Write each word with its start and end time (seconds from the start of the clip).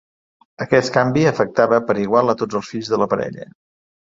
Aquest 0.63 0.89
canvi 0.95 1.25
afectava 1.31 1.81
per 1.91 1.97
igual 2.07 2.33
a 2.33 2.37
tots 2.41 2.61
els 2.61 2.73
fills 2.73 2.91
de 2.95 3.01
la 3.03 3.09
parella. 3.13 3.51